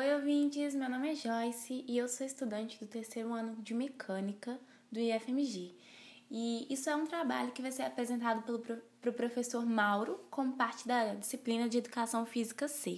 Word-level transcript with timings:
Oi, 0.00 0.14
ouvintes! 0.14 0.74
Meu 0.74 0.88
nome 0.88 1.12
é 1.12 1.14
Joyce 1.14 1.84
e 1.86 1.98
eu 1.98 2.08
sou 2.08 2.26
estudante 2.26 2.78
do 2.78 2.86
terceiro 2.86 3.34
ano 3.34 3.56
de 3.56 3.74
mecânica 3.74 4.58
do 4.90 4.98
IFMG. 4.98 5.74
E 6.30 6.66
isso 6.70 6.88
é 6.88 6.96
um 6.96 7.06
trabalho 7.06 7.52
que 7.52 7.60
vai 7.60 7.70
ser 7.70 7.82
apresentado 7.82 8.40
pelo 8.40 8.80
pro 8.98 9.12
professor 9.12 9.66
Mauro 9.66 10.18
como 10.30 10.56
parte 10.56 10.88
da 10.88 11.12
disciplina 11.16 11.68
de 11.68 11.76
Educação 11.76 12.24
Física 12.24 12.66
C. 12.66 12.96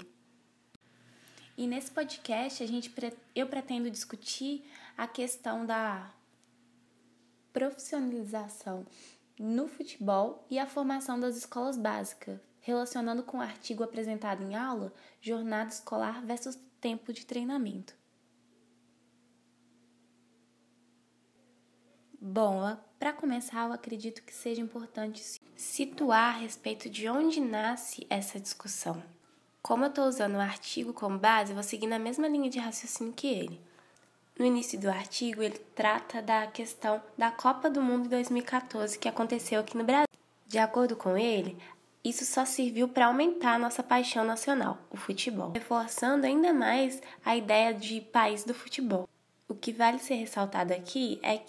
E 1.58 1.66
nesse 1.66 1.90
podcast 1.90 2.62
a 2.62 2.66
gente, 2.68 2.94
eu 3.34 3.48
pretendo 3.48 3.90
discutir 3.90 4.64
a 4.96 5.08
questão 5.08 5.66
da 5.66 6.08
profissionalização 7.52 8.86
no 9.40 9.66
futebol 9.66 10.46
e 10.48 10.56
a 10.56 10.68
formação 10.68 11.18
das 11.18 11.36
escolas 11.36 11.76
básicas, 11.76 12.38
relacionando 12.62 13.22
com 13.22 13.38
o 13.38 13.42
artigo 13.42 13.84
apresentado 13.84 14.42
em 14.42 14.54
aula, 14.54 14.92
jornada 15.20 15.68
escolar 15.68 16.24
versus 16.24 16.58
tempo 16.80 17.12
de 17.12 17.26
treinamento. 17.26 17.94
Bom, 22.20 22.76
para 23.00 23.12
começar, 23.12 23.66
eu 23.66 23.72
acredito 23.72 24.22
que 24.22 24.32
seja 24.32 24.60
importante 24.60 25.40
situar 25.56 26.36
a 26.36 26.38
respeito 26.38 26.88
de 26.88 27.08
onde 27.08 27.40
nasce 27.40 28.06
essa 28.08 28.38
discussão. 28.38 29.02
Como 29.60 29.84
eu 29.84 29.88
estou 29.88 30.06
usando 30.06 30.36
o 30.36 30.40
artigo 30.40 30.92
como 30.92 31.18
base, 31.18 31.52
vou 31.52 31.64
seguir 31.64 31.88
na 31.88 31.98
mesma 31.98 32.28
linha 32.28 32.48
de 32.48 32.60
raciocínio 32.60 33.12
que 33.12 33.26
ele. 33.26 33.60
No 34.38 34.46
início 34.46 34.78
do 34.78 34.88
artigo, 34.88 35.42
ele 35.42 35.58
trata 35.58 36.22
da 36.22 36.46
questão 36.46 37.02
da 37.18 37.30
Copa 37.30 37.68
do 37.68 37.82
Mundo 37.82 38.08
2014 38.08 38.98
que 38.98 39.08
aconteceu 39.08 39.60
aqui 39.60 39.76
no 39.76 39.84
Brasil. 39.84 40.06
De 40.46 40.58
acordo 40.58 40.96
com 40.96 41.16
ele, 41.16 41.56
isso 42.04 42.24
só 42.24 42.44
serviu 42.44 42.88
para 42.88 43.06
aumentar 43.06 43.58
nossa 43.58 43.82
paixão 43.82 44.24
nacional, 44.24 44.78
o 44.90 44.96
futebol, 44.96 45.52
reforçando 45.52 46.26
ainda 46.26 46.52
mais 46.52 47.00
a 47.24 47.36
ideia 47.36 47.72
de 47.72 48.00
país 48.00 48.42
do 48.44 48.52
futebol. 48.52 49.08
O 49.48 49.54
que 49.54 49.72
vale 49.72 49.98
ser 49.98 50.14
ressaltado 50.14 50.72
aqui 50.72 51.20
é 51.22 51.40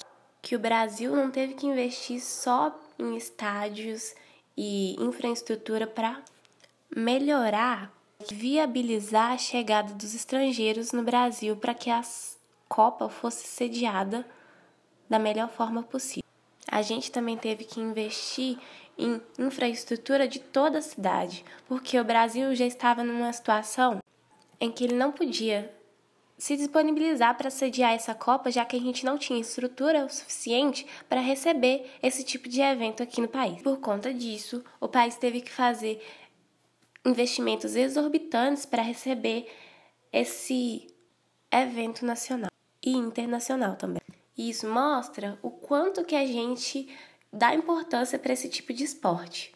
que 0.41 0.55
o 0.55 0.59
Brasil 0.59 1.15
não 1.15 1.31
teve 1.31 1.55
que 1.55 1.65
investir 1.65 2.21
só 2.21 2.77
em 2.99 3.15
estádios 3.15 4.13
e 4.55 4.95
infraestrutura 5.01 5.87
para 5.87 6.21
melhorar, 6.95 7.91
viabilizar 8.29 9.31
a 9.31 9.37
chegada 9.37 9.93
dos 9.93 10.13
estrangeiros 10.13 10.91
no 10.91 11.01
Brasil 11.01 11.55
para 11.55 11.73
que 11.73 11.89
a 11.89 12.01
Copa 12.67 13.09
fosse 13.09 13.47
sediada 13.47 14.25
da 15.09 15.17
melhor 15.17 15.49
forma 15.49 15.81
possível. 15.81 16.23
A 16.67 16.81
gente 16.81 17.11
também 17.11 17.37
teve 17.37 17.65
que 17.65 17.79
investir 17.79 18.57
em 18.97 19.21
infraestrutura 19.39 20.27
de 20.27 20.39
toda 20.39 20.77
a 20.77 20.81
cidade, 20.81 21.43
porque 21.67 21.99
o 21.99 22.03
Brasil 22.03 22.53
já 22.55 22.65
estava 22.65 23.03
numa 23.03 23.31
situação 23.33 24.01
em 24.59 24.71
que 24.71 24.83
ele 24.83 24.93
não 24.93 25.11
podia 25.11 25.73
se 26.37 26.57
disponibilizar 26.57 27.37
para 27.37 27.49
sediar 27.49 27.93
essa 27.93 28.13
Copa, 28.13 28.51
já 28.51 28.65
que 28.65 28.75
a 28.75 28.79
gente 28.79 29.05
não 29.05 29.17
tinha 29.17 29.39
estrutura 29.39 30.05
o 30.05 30.09
suficiente 30.09 30.85
para 31.07 31.21
receber 31.21 31.89
esse 32.01 32.23
tipo 32.23 32.49
de 32.49 32.61
evento 32.61 33.01
aqui 33.01 33.21
no 33.21 33.27
país. 33.27 33.61
Por 33.61 33.79
conta 33.79 34.13
disso, 34.13 34.63
o 34.79 34.87
país 34.87 35.15
teve 35.15 35.41
que 35.41 35.51
fazer 35.51 36.01
investimentos 37.05 37.75
exorbitantes 37.75 38.65
para 38.65 38.81
receber 38.81 39.47
esse 40.11 40.87
evento 41.51 42.05
nacional 42.05 42.51
e 42.83 42.91
internacional 42.91 43.75
também. 43.75 44.01
E 44.37 44.49
isso 44.49 44.67
mostra 44.67 45.37
o 45.41 45.51
quanto 45.51 46.03
que 46.03 46.15
a 46.15 46.25
gente 46.25 46.89
dá 47.33 47.55
importância 47.55 48.19
para 48.19 48.31
esse 48.31 48.47
tipo 48.47 48.71
de 48.71 48.83
esporte. 48.83 49.53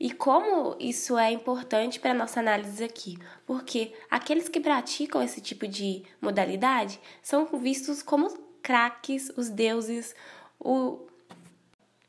E 0.00 0.10
como 0.10 0.76
isso 0.80 1.18
é 1.18 1.30
importante 1.30 2.00
para 2.00 2.12
a 2.12 2.14
nossa 2.14 2.40
análise 2.40 2.82
aqui? 2.82 3.18
Porque 3.44 3.92
aqueles 4.08 4.48
que 4.48 4.60
praticam 4.60 5.22
esse 5.22 5.40
tipo 5.40 5.66
de 5.66 6.04
modalidade 6.20 6.98
são 7.20 7.46
vistos 7.58 8.02
como 8.02 8.28
craques, 8.62 9.30
os 9.36 9.50
deuses, 9.50 10.14
o, 10.58 11.00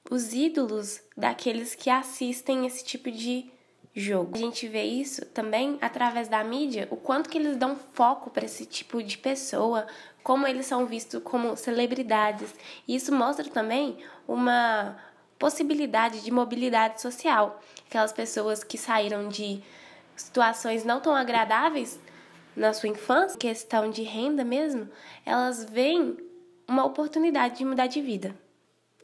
os 0.09 0.33
ídolos 0.33 1.01
daqueles 1.17 1.73
que 1.73 1.89
assistem 1.89 2.65
esse 2.65 2.85
tipo 2.85 3.11
de 3.11 3.51
jogo. 3.95 4.35
A 4.35 4.39
gente 4.39 4.67
vê 4.67 4.83
isso 4.83 5.25
também 5.27 5.77
através 5.81 6.27
da 6.27 6.43
mídia, 6.43 6.87
o 6.91 6.95
quanto 6.95 7.29
que 7.29 7.37
eles 7.37 7.57
dão 7.57 7.75
foco 7.93 8.29
para 8.29 8.45
esse 8.45 8.65
tipo 8.65 9.01
de 9.01 9.17
pessoa, 9.17 9.87
como 10.23 10.47
eles 10.47 10.65
são 10.65 10.85
vistos 10.85 11.21
como 11.23 11.55
celebridades. 11.55 12.53
E 12.87 12.95
isso 12.95 13.13
mostra 13.13 13.49
também 13.49 13.97
uma 14.27 14.97
possibilidade 15.37 16.21
de 16.21 16.31
mobilidade 16.31 17.01
social. 17.01 17.61
Aquelas 17.87 18.11
pessoas 18.11 18.63
que 18.63 18.77
saíram 18.77 19.29
de 19.29 19.63
situações 20.15 20.83
não 20.83 20.99
tão 20.99 21.15
agradáveis 21.15 21.99
na 22.55 22.73
sua 22.73 22.89
infância, 22.89 23.37
questão 23.37 23.89
de 23.89 24.03
renda 24.03 24.43
mesmo, 24.43 24.89
elas 25.25 25.63
veem 25.63 26.17
uma 26.67 26.85
oportunidade 26.85 27.57
de 27.57 27.65
mudar 27.65 27.87
de 27.87 28.01
vida. 28.01 28.35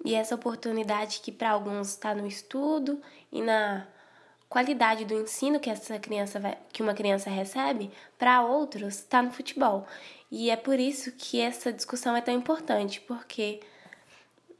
E 0.04 0.14
essa 0.14 0.36
oportunidade 0.36 1.22
que 1.22 1.32
para 1.32 1.52
alguns 1.52 1.90
está 1.90 2.14
no 2.14 2.28
estudo 2.28 3.02
e 3.32 3.42
na 3.42 3.88
qualidade 4.56 5.04
do 5.04 5.14
ensino 5.14 5.60
que 5.60 5.70
essa 5.70 6.00
criança 6.00 6.40
vai, 6.40 6.58
que 6.72 6.82
uma 6.82 6.94
criança 6.94 7.30
recebe, 7.30 7.92
para 8.18 8.42
outros 8.42 9.00
está 9.00 9.22
no 9.22 9.30
futebol. 9.30 9.86
E 10.32 10.50
é 10.50 10.56
por 10.56 10.80
isso 10.80 11.12
que 11.12 11.42
essa 11.42 11.74
discussão 11.74 12.16
é 12.16 12.22
tão 12.22 12.34
importante, 12.34 13.02
porque 13.02 13.60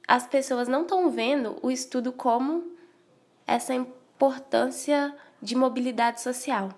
as 0.06 0.28
pessoas 0.28 0.68
não 0.68 0.82
estão 0.82 1.10
vendo 1.10 1.58
o 1.62 1.72
estudo 1.72 2.12
como 2.12 2.76
essa 3.48 3.74
importância 3.74 5.16
de 5.42 5.56
mobilidade 5.56 6.20
social. 6.20 6.72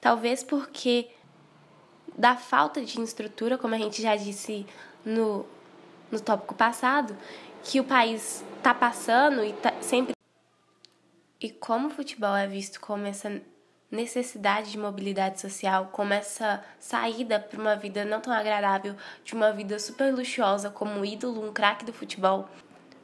Talvez 0.00 0.42
porque 0.42 1.10
da 2.16 2.34
falta 2.34 2.82
de 2.82 2.98
estrutura, 2.98 3.58
como 3.58 3.74
a 3.74 3.78
gente 3.78 4.00
já 4.00 4.16
disse 4.16 4.64
no, 5.04 5.44
no 6.10 6.18
tópico 6.18 6.54
passado, 6.54 7.14
que 7.62 7.78
o 7.78 7.84
país 7.84 8.42
está 8.56 8.72
passando 8.72 9.44
e 9.44 9.52
tá 9.52 9.74
sempre 9.82 10.13
e 11.44 11.50
como 11.50 11.88
o 11.88 11.90
futebol 11.90 12.34
é 12.34 12.46
visto 12.46 12.80
como 12.80 13.04
essa 13.06 13.38
necessidade 13.90 14.70
de 14.70 14.78
mobilidade 14.78 15.38
social, 15.38 15.90
como 15.92 16.14
essa 16.14 16.64
saída 16.80 17.38
para 17.38 17.60
uma 17.60 17.76
vida 17.76 18.02
não 18.02 18.18
tão 18.18 18.32
agradável, 18.32 18.96
de 19.22 19.34
uma 19.34 19.52
vida 19.52 19.78
super 19.78 20.10
luxuosa 20.10 20.70
como 20.70 20.92
um 20.92 21.04
ídolo, 21.04 21.46
um 21.46 21.52
craque 21.52 21.84
do 21.84 21.92
futebol, 21.92 22.48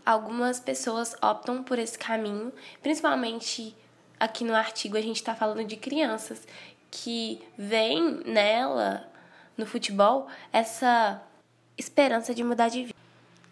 algumas 0.06 0.59
pessoas 0.59 1.15
optam 1.23 1.62
por 1.62 1.78
esse 1.78 1.99
caminho, 1.99 2.51
principalmente 2.81 3.77
aqui 4.19 4.43
no 4.43 4.55
artigo 4.55 4.97
a 4.97 5.03
gente 5.03 5.17
está 5.17 5.34
falando 5.34 5.62
de 5.62 5.77
crianças 5.77 6.49
que 6.91 7.43
veem 7.59 8.22
nela, 8.25 9.07
no 9.55 9.67
futebol, 9.67 10.28
essa 10.51 11.22
esperança 11.77 12.34
de 12.34 12.43
mudar 12.43 12.71
de 12.71 12.84
vida. 12.84 13.00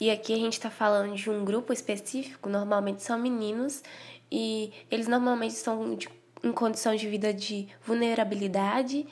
E 0.00 0.10
aqui 0.10 0.32
a 0.32 0.36
gente 0.36 0.52
está 0.52 0.70
falando 0.70 1.14
de 1.14 1.28
um 1.28 1.44
grupo 1.44 1.72
específico, 1.72 2.48
normalmente 2.48 3.02
são 3.02 3.18
meninos, 3.18 3.82
e 4.30 4.72
eles 4.90 5.08
normalmente 5.08 5.52
estão 5.52 5.94
de, 5.96 6.08
em 6.42 6.52
condição 6.52 6.94
de 6.94 7.08
vida 7.08 7.32
de 7.34 7.68
vulnerabilidade, 7.84 9.06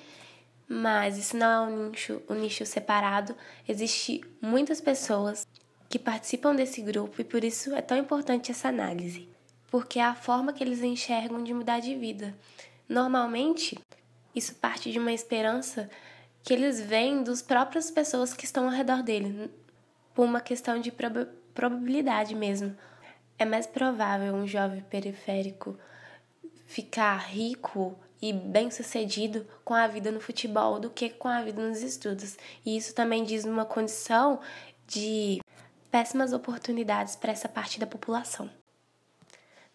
mas 0.68 1.18
isso 1.18 1.36
não 1.36 1.46
é 1.46 1.68
um 1.68 1.88
nicho, 1.90 2.22
um 2.28 2.34
nicho 2.34 2.64
separado. 2.64 3.34
Existem 3.68 4.20
muitas 4.40 4.80
pessoas 4.80 5.46
que 5.88 5.98
participam 5.98 6.54
desse 6.54 6.82
grupo 6.82 7.20
e 7.20 7.24
por 7.24 7.42
isso 7.42 7.74
é 7.74 7.82
tão 7.82 7.96
importante 7.96 8.50
essa 8.50 8.68
análise, 8.68 9.28
porque 9.70 9.98
é 9.98 10.04
a 10.04 10.14
forma 10.14 10.52
que 10.52 10.62
eles 10.62 10.82
enxergam 10.82 11.42
de 11.42 11.54
mudar 11.54 11.80
de 11.80 11.94
vida. 11.94 12.36
Normalmente, 12.88 13.78
isso 14.34 14.54
parte 14.54 14.92
de 14.92 14.98
uma 14.98 15.12
esperança 15.12 15.90
que 16.42 16.52
eles 16.52 16.80
veem 16.80 17.24
dos 17.24 17.42
próprias 17.42 17.90
pessoas 17.90 18.32
que 18.32 18.44
estão 18.44 18.66
ao 18.66 18.70
redor 18.70 19.02
dele, 19.02 19.50
por 20.16 20.24
uma 20.24 20.40
questão 20.40 20.80
de 20.80 20.90
prob 20.90 21.26
probabilidade 21.54 22.34
mesmo. 22.34 22.74
É 23.38 23.44
mais 23.44 23.66
provável 23.66 24.34
um 24.34 24.46
jovem 24.46 24.80
periférico 24.80 25.78
ficar 26.66 27.16
rico 27.18 27.94
e 28.20 28.32
bem-sucedido 28.32 29.46
com 29.62 29.74
a 29.74 29.86
vida 29.86 30.10
no 30.10 30.20
futebol 30.20 30.80
do 30.80 30.90
que 30.90 31.10
com 31.10 31.28
a 31.28 31.42
vida 31.42 31.66
nos 31.66 31.82
estudos. 31.82 32.36
E 32.64 32.76
isso 32.76 32.94
também 32.94 33.24
diz 33.24 33.44
uma 33.44 33.66
condição 33.66 34.40
de 34.86 35.40
péssimas 35.90 36.32
oportunidades 36.32 37.14
para 37.14 37.32
essa 37.32 37.48
parte 37.48 37.78
da 37.78 37.86
população. 37.86 38.50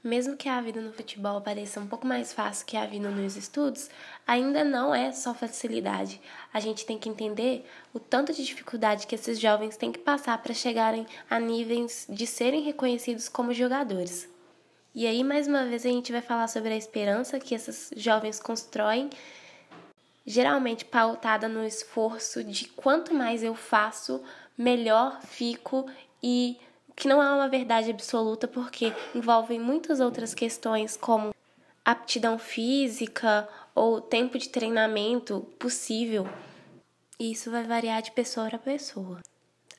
Mesmo 0.03 0.36
que 0.36 0.50
a 0.50 0.59
vida 0.59 0.81
no 0.81 0.92
futebol 0.92 1.39
pareça 1.42 1.80
um 1.80 1.86
pouco 1.86 2.07
mais 2.07 2.33
fácil 2.33 2.65
que 2.65 2.75
a 2.75 2.88
vida 2.88 3.07
nos 3.09 3.38
estudos, 3.38 3.88
ainda 4.25 4.63
não 4.63 4.95
é 4.95 5.12
só 5.12 5.31
facilidade. 5.31 6.19
A 6.51 6.59
gente 6.59 6.88
tem 6.88 6.98
que 6.98 7.07
entender 7.07 7.63
o 7.94 8.00
tanto 8.00 8.33
de 8.33 8.44
dificuldade 8.44 9.06
que 9.06 9.13
esses 9.13 9.39
jovens 9.39 9.77
têm 9.77 9.92
que 9.92 10.00
passar 10.00 10.42
para 10.42 10.56
chegarem 10.56 11.06
a 11.30 11.39
níveis 11.39 12.07
de 12.09 12.25
serem 12.25 12.63
reconhecidos 12.63 13.30
como 13.30 13.53
jogadores. 13.53 14.27
E 14.94 15.06
aí, 15.06 15.24
mais 15.24 15.48
uma 15.48 15.65
vez, 15.65 15.86
a 15.86 15.89
gente 15.89 16.12
vai 16.12 16.21
falar 16.21 16.48
sobre 16.48 16.74
a 16.74 16.77
esperança 16.77 17.39
que 17.39 17.53
esses 17.53 17.92
jovens 17.95 18.39
constroem, 18.39 19.09
geralmente 20.25 20.83
pautada 20.83 21.48
no 21.48 21.63
esforço 21.63 22.44
de 22.44 22.68
quanto 22.69 23.13
mais 23.13 23.44
eu 23.44 23.53
faço, 23.53 24.21
melhor 24.57 25.21
fico 25.21 25.86
e 26.21 26.59
que 27.01 27.07
não 27.07 27.19
é 27.19 27.33
uma 27.33 27.50
verdade 27.50 27.89
absoluta 27.89 28.48
porque 28.48 28.94
envolvem 29.15 29.59
muitas 29.59 30.00
outras 30.00 30.36
questões 30.36 30.95
como 30.95 31.33
aptidão 31.83 32.38
física 32.38 33.50
ou 33.74 34.00
tempo 34.00 34.38
de 34.38 34.50
treinamento 34.50 35.42
possível 35.57 36.30
E 37.19 37.31
isso 37.31 37.50
vai 37.50 37.63
variar 37.63 38.03
de 38.03 38.12
pessoa 38.12 38.48
para 38.48 38.59
pessoa. 38.59 39.19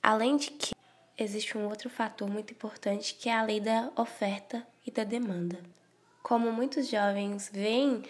Além 0.02 0.36
de 0.36 0.50
que 0.50 0.74
existe 1.16 1.56
um 1.56 1.68
outro 1.68 1.88
fator 1.88 2.28
muito 2.28 2.52
importante 2.52 3.14
que 3.14 3.28
é 3.28 3.34
a 3.34 3.44
lei 3.44 3.60
da 3.60 3.92
oferta 3.94 4.66
e 4.84 4.90
da 4.90 5.04
demanda. 5.04 5.60
Como 6.24 6.50
muitos 6.50 6.88
jovens 6.88 7.48
veem 7.54 8.02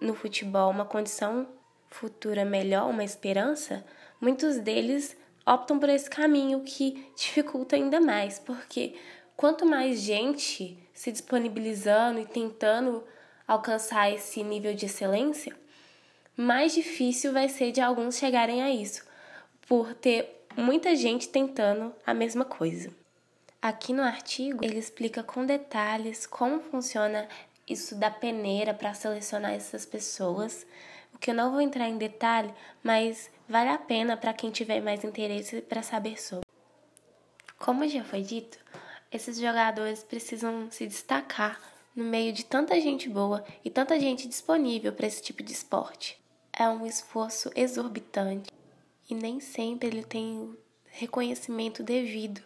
no 0.00 0.14
futebol 0.14 0.70
uma 0.70 0.84
condição 0.84 1.48
futura 1.90 2.44
melhor, 2.44 2.88
uma 2.88 3.02
esperança, 3.02 3.84
muitos 4.20 4.58
deles 4.58 5.16
optam 5.46 5.78
por 5.78 5.88
esse 5.88 6.08
caminho 6.08 6.60
que 6.60 7.06
dificulta 7.16 7.76
ainda 7.76 8.00
mais, 8.00 8.38
porque 8.38 8.94
quanto 9.36 9.66
mais 9.66 10.00
gente 10.00 10.78
se 10.92 11.12
disponibilizando 11.12 12.20
e 12.20 12.26
tentando 12.26 13.02
alcançar 13.46 14.10
esse 14.10 14.42
nível 14.42 14.74
de 14.74 14.86
excelência, 14.86 15.54
mais 16.36 16.74
difícil 16.74 17.32
vai 17.32 17.48
ser 17.48 17.72
de 17.72 17.80
alguns 17.80 18.16
chegarem 18.16 18.62
a 18.62 18.70
isso, 18.70 19.04
por 19.68 19.94
ter 19.94 20.46
muita 20.56 20.94
gente 20.94 21.28
tentando 21.28 21.94
a 22.06 22.14
mesma 22.14 22.44
coisa. 22.44 22.90
Aqui 23.60 23.92
no 23.92 24.02
artigo, 24.02 24.64
ele 24.64 24.78
explica 24.78 25.22
com 25.22 25.46
detalhes 25.46 26.26
como 26.26 26.60
funciona 26.60 27.28
isso 27.68 27.94
da 27.94 28.10
peneira 28.10 28.74
para 28.74 28.94
selecionar 28.94 29.52
essas 29.52 29.86
pessoas, 29.86 30.66
que 31.22 31.30
eu 31.30 31.34
não 31.34 31.52
vou 31.52 31.60
entrar 31.60 31.88
em 31.88 31.96
detalhe, 31.96 32.52
mas 32.82 33.30
vale 33.48 33.68
a 33.68 33.78
pena 33.78 34.16
para 34.16 34.34
quem 34.34 34.50
tiver 34.50 34.80
mais 34.82 35.04
interesse 35.04 35.62
para 35.62 35.80
saber 35.80 36.20
sobre. 36.20 36.44
Como 37.56 37.86
já 37.86 38.02
foi 38.02 38.22
dito, 38.22 38.58
esses 39.10 39.38
jogadores 39.38 40.02
precisam 40.02 40.68
se 40.68 40.84
destacar 40.84 41.60
no 41.94 42.02
meio 42.02 42.32
de 42.32 42.44
tanta 42.44 42.78
gente 42.80 43.08
boa 43.08 43.44
e 43.64 43.70
tanta 43.70 44.00
gente 44.00 44.26
disponível 44.26 44.92
para 44.92 45.06
esse 45.06 45.22
tipo 45.22 45.44
de 45.44 45.52
esporte. 45.52 46.20
É 46.52 46.68
um 46.68 46.84
esforço 46.84 47.52
exorbitante 47.54 48.50
e 49.08 49.14
nem 49.14 49.38
sempre 49.38 49.86
ele 49.86 50.02
tem 50.02 50.36
o 50.38 50.58
reconhecimento 50.86 51.84
devido. 51.84 52.42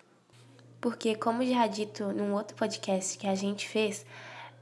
Porque, 0.82 1.14
como 1.14 1.43
já 1.46 1.67
dito 1.67 2.12
num 2.12 2.34
outro 2.34 2.55
podcast 2.55 3.17
que 3.17 3.26
a 3.26 3.34
gente 3.34 3.67
fez, 3.67 4.05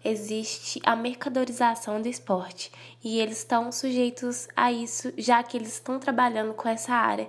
existe 0.04 0.80
a 0.84 0.94
mercadorização 0.94 2.00
do 2.00 2.08
esporte 2.08 2.70
e 3.02 3.18
eles 3.18 3.38
estão 3.38 3.72
sujeitos 3.72 4.46
a 4.54 4.70
isso, 4.70 5.12
já 5.16 5.42
que 5.42 5.56
eles 5.56 5.72
estão 5.74 5.98
trabalhando 5.98 6.52
com 6.52 6.68
essa 6.68 6.92
área. 6.92 7.28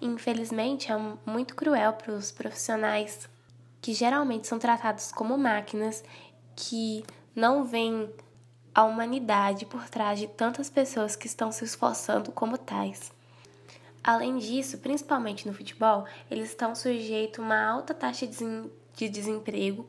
Infelizmente, 0.00 0.90
é 0.90 0.96
muito 1.26 1.54
cruel 1.54 1.92
para 1.92 2.12
os 2.12 2.32
profissionais 2.32 3.28
que 3.80 3.92
geralmente 3.92 4.48
são 4.48 4.58
tratados 4.58 5.12
como 5.12 5.36
máquinas 5.36 6.02
que 6.56 7.04
não 7.34 7.64
veem 7.64 8.10
a 8.74 8.84
humanidade 8.84 9.66
por 9.66 9.88
trás 9.88 10.18
de 10.18 10.26
tantas 10.26 10.70
pessoas 10.70 11.14
que 11.14 11.26
estão 11.26 11.52
se 11.52 11.64
esforçando 11.64 12.32
como 12.32 12.56
tais. 12.56 13.12
Além 14.02 14.38
disso, 14.38 14.78
principalmente 14.78 15.46
no 15.46 15.54
futebol, 15.54 16.04
eles 16.30 16.48
estão 16.48 16.74
sujeitos 16.74 17.38
a 17.38 17.42
uma 17.42 17.64
alta 17.64 17.94
taxa 17.94 18.26
de 18.26 19.08
desemprego 19.08 19.88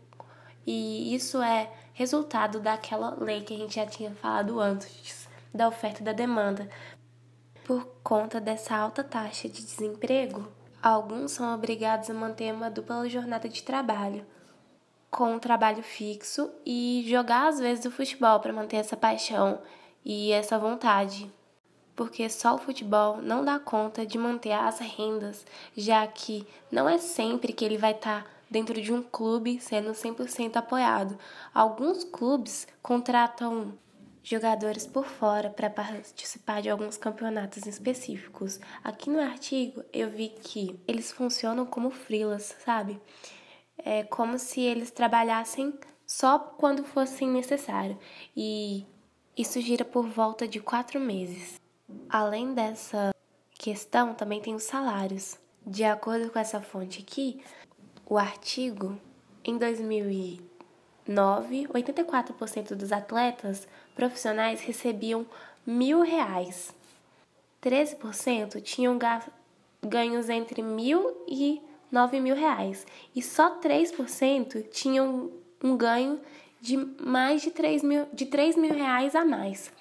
e 0.65 1.13
isso 1.13 1.41
é 1.41 1.69
resultado 1.93 2.59
daquela 2.59 3.15
lei 3.19 3.41
que 3.41 3.53
a 3.53 3.57
gente 3.57 3.75
já 3.75 3.85
tinha 3.85 4.11
falado 4.11 4.59
antes, 4.59 5.27
da 5.53 5.67
oferta 5.67 6.01
e 6.01 6.05
da 6.05 6.13
demanda. 6.13 6.69
Por 7.63 7.85
conta 8.03 8.41
dessa 8.41 8.75
alta 8.75 9.03
taxa 9.03 9.47
de 9.47 9.63
desemprego, 9.63 10.47
alguns 10.81 11.31
são 11.31 11.53
obrigados 11.53 12.09
a 12.09 12.13
manter 12.13 12.53
uma 12.53 12.69
dupla 12.69 13.07
jornada 13.07 13.47
de 13.47 13.63
trabalho, 13.63 14.25
com 15.11 15.35
um 15.35 15.39
trabalho 15.39 15.83
fixo 15.83 16.49
e 16.65 17.05
jogar 17.07 17.47
às 17.47 17.59
vezes 17.59 17.85
o 17.85 17.91
futebol 17.91 18.39
para 18.39 18.51
manter 18.51 18.77
essa 18.77 18.97
paixão 18.97 19.59
e 20.03 20.31
essa 20.31 20.57
vontade. 20.57 21.31
Porque 21.95 22.27
só 22.27 22.55
o 22.55 22.57
futebol 22.57 23.21
não 23.21 23.45
dá 23.45 23.59
conta 23.59 24.03
de 24.03 24.17
manter 24.17 24.53
as 24.53 24.79
rendas, 24.79 25.45
já 25.77 26.07
que 26.07 26.45
não 26.71 26.89
é 26.89 26.97
sempre 26.97 27.53
que 27.53 27.63
ele 27.63 27.77
vai 27.77 27.91
estar 27.91 28.23
tá 28.23 28.29
dentro 28.53 28.79
de 28.79 28.93
um 28.93 29.01
clube 29.01 29.59
sendo 29.59 29.93
100% 29.93 30.57
apoiado. 30.57 31.17
Alguns 31.51 32.03
clubes 32.03 32.67
contratam 32.83 33.73
jogadores 34.21 34.85
por 34.85 35.05
fora 35.05 35.49
para 35.49 35.71
participar 35.71 36.61
de 36.61 36.69
alguns 36.69 36.95
campeonatos 36.95 37.65
específicos. 37.65 38.59
Aqui 38.83 39.09
no 39.09 39.19
artigo 39.19 39.83
eu 39.91 40.07
vi 40.11 40.29
que 40.29 40.79
eles 40.87 41.11
funcionam 41.11 41.65
como 41.65 41.89
freelas, 41.89 42.55
sabe? 42.63 43.01
É 43.75 44.03
como 44.03 44.37
se 44.37 44.61
eles 44.61 44.91
trabalhassem 44.91 45.73
só 46.05 46.37
quando 46.37 46.83
fosse 46.83 47.25
necessário. 47.25 47.97
E 48.37 48.85
isso 49.35 49.59
gira 49.61 49.83
por 49.83 50.07
volta 50.07 50.47
de 50.47 50.59
quatro 50.59 50.99
meses. 50.99 51.59
Além 52.07 52.53
dessa 52.53 53.15
questão, 53.57 54.13
também 54.13 54.39
tem 54.39 54.53
os 54.53 54.63
salários. 54.63 55.39
De 55.65 55.83
acordo 55.85 56.29
com 56.29 56.37
essa 56.37 56.59
fonte 56.59 57.01
aqui, 57.01 57.41
o 58.05 58.17
artigo, 58.17 58.99
em 59.43 59.57
2009, 59.57 61.67
84% 61.67 62.75
dos 62.75 62.91
atletas 62.91 63.67
profissionais 63.95 64.61
recebiam 64.61 65.25
mil 65.65 66.01
reais. 66.01 66.73
13% 67.61 68.61
tinham 68.61 68.99
ganhos 69.81 70.29
entre 70.29 70.61
mil 70.61 71.25
e 71.27 71.61
nove 71.91 72.19
mil 72.19 72.35
reais. 72.35 72.85
E 73.15 73.21
só 73.21 73.59
3% 73.59 74.69
tinham 74.69 75.31
um 75.63 75.77
ganho 75.77 76.19
de 76.59 76.77
mais 76.77 77.41
de 77.41 77.51
3 77.51 77.83
mil, 77.83 78.07
de 78.13 78.25
3 78.25 78.57
mil 78.57 78.73
reais 78.73 79.15
a 79.15 79.23
mais. 79.23 79.71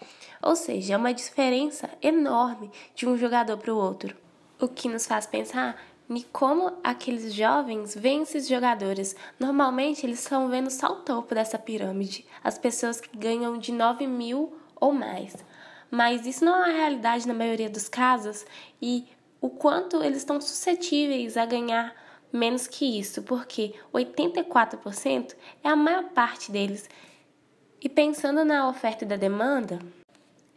Ou 0.43 0.57
seja, 0.57 0.95
é 0.95 0.97
uma 0.97 1.15
diferença 1.15 1.89
enorme 2.03 2.71
de 2.95 3.09
um 3.09 3.17
jogador 3.17 3.57
para 3.57 3.73
o 3.73 3.77
outro. 3.77 4.17
O 4.61 4.69
que 4.69 4.89
nos 4.89 5.07
faz 5.07 5.27
pensar 5.27 5.77
e 6.17 6.25
como 6.25 6.73
aqueles 6.83 7.33
jovens 7.33 7.95
veem 7.95 8.23
esses 8.23 8.49
jogadores. 8.49 9.17
Normalmente 9.39 10.05
eles 10.05 10.21
estão 10.21 10.49
vendo 10.49 10.71
só 10.71 10.89
o 10.89 10.97
topo 10.97 11.35
dessa 11.35 11.59
pirâmide, 11.59 12.27
as 12.43 12.59
pessoas 12.59 13.01
que 13.01 13.17
ganham 13.17 13.59
de 13.59 13.73
9 13.73 14.07
mil 14.07 14.57
ou 14.77 14.93
mais. 14.93 15.35
Mas 15.91 16.27
isso 16.27 16.45
não 16.45 16.65
é 16.65 16.71
a 16.71 16.77
realidade 16.77 17.29
na 17.29 17.35
maioria 17.35 17.69
dos 17.69 17.89
casos 17.89 18.45
e 18.81 19.07
o 19.41 19.51
quanto 19.51 20.03
eles 20.03 20.19
estão 20.19 20.41
suscetíveis 20.41 21.37
a 21.37 21.45
ganhar 21.45 21.95
menos 22.33 22.67
que 22.67 22.99
isso, 22.99 23.23
porque 23.23 23.75
84% 23.93 25.35
é 25.63 25.69
a 25.69 25.77
maior 25.77 26.05
parte 26.11 26.51
deles. 26.51 26.89
E 27.81 27.89
pensando 27.89 28.45
na 28.45 28.69
oferta 28.69 29.05
e 29.05 29.09
da 29.09 29.17
demanda, 29.17 29.79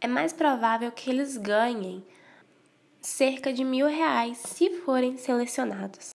é 0.00 0.06
mais 0.06 0.32
provável 0.32 0.90
que 0.92 1.10
eles 1.10 1.36
ganhem 1.36 2.04
cerca 3.06 3.52
de 3.52 3.62
mil 3.62 3.86
reais 3.86 4.36
se 4.38 4.68
forem 4.80 5.16
selecionados. 5.16 6.10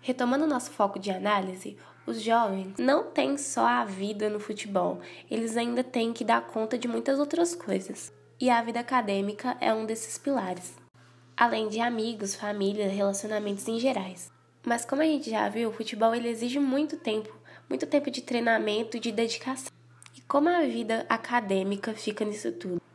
Retomando 0.00 0.46
nosso 0.46 0.70
foco 0.70 1.00
de 1.00 1.10
análise, 1.10 1.76
os 2.06 2.22
jovens 2.22 2.74
não 2.78 3.10
têm 3.10 3.36
só 3.36 3.66
a 3.66 3.84
vida 3.84 4.30
no 4.30 4.38
futebol, 4.38 5.00
eles 5.28 5.56
ainda 5.56 5.82
têm 5.82 6.12
que 6.12 6.24
dar 6.24 6.46
conta 6.46 6.78
de 6.78 6.86
muitas 6.86 7.18
outras 7.18 7.56
coisas. 7.56 8.12
E 8.40 8.48
a 8.48 8.62
vida 8.62 8.78
acadêmica 8.78 9.56
é 9.60 9.74
um 9.74 9.84
desses 9.84 10.16
pilares, 10.16 10.76
além 11.36 11.68
de 11.68 11.80
amigos, 11.80 12.36
família, 12.36 12.88
relacionamentos 12.88 13.66
em 13.66 13.80
gerais. 13.80 14.30
Mas 14.64 14.84
como 14.84 15.02
a 15.02 15.06
gente 15.06 15.28
já 15.28 15.48
viu, 15.48 15.70
o 15.70 15.72
futebol 15.72 16.14
ele 16.14 16.28
exige 16.28 16.60
muito 16.60 16.96
tempo, 16.96 17.36
muito 17.68 17.84
tempo 17.84 18.12
de 18.12 18.22
treinamento 18.22 18.96
e 18.96 19.00
de 19.00 19.10
dedicação. 19.10 19.72
E 20.16 20.20
como 20.20 20.48
a 20.48 20.62
vida 20.62 21.04
acadêmica 21.08 21.92
fica 21.94 22.24
nisso 22.24 22.52
tudo? 22.52 22.91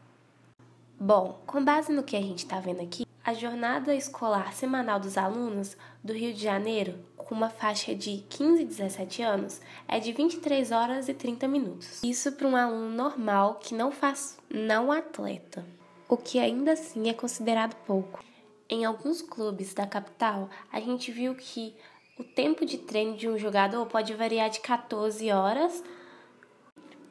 Bom, 0.99 1.39
com 1.45 1.63
base 1.63 1.93
no 1.93 2.01
que 2.01 2.15
a 2.15 2.21
gente 2.21 2.39
está 2.39 2.59
vendo 2.59 2.81
aqui, 2.81 3.05
a 3.23 3.31
jornada 3.31 3.93
escolar 3.93 4.51
semanal 4.51 4.99
dos 4.99 5.15
alunos 5.15 5.77
do 6.03 6.11
Rio 6.11 6.33
de 6.33 6.41
Janeiro, 6.41 6.95
com 7.15 7.35
uma 7.35 7.51
faixa 7.51 7.93
de 7.93 8.25
15 8.27 8.63
e 8.63 8.65
17 8.65 9.21
anos, 9.21 9.61
é 9.87 9.99
de 9.99 10.11
23 10.11 10.71
horas 10.71 11.07
e 11.07 11.13
30 11.13 11.47
minutos. 11.47 12.01
Isso 12.03 12.31
para 12.31 12.47
um 12.47 12.55
aluno 12.55 12.89
normal 12.89 13.59
que 13.61 13.75
não 13.75 13.91
faz 13.91 14.39
não 14.49 14.91
atleta, 14.91 15.63
o 16.09 16.17
que 16.17 16.39
ainda 16.39 16.71
assim 16.71 17.09
é 17.09 17.13
considerado 17.13 17.75
pouco. 17.85 18.23
Em 18.67 18.83
alguns 18.83 19.21
clubes 19.21 19.75
da 19.75 19.85
capital, 19.85 20.49
a 20.73 20.79
gente 20.79 21.11
viu 21.11 21.35
que 21.35 21.75
o 22.17 22.23
tempo 22.23 22.65
de 22.65 22.79
treino 22.79 23.15
de 23.15 23.29
um 23.29 23.37
jogador 23.37 23.85
pode 23.85 24.15
variar 24.15 24.49
de 24.49 24.61
14 24.61 25.31
horas 25.31 25.83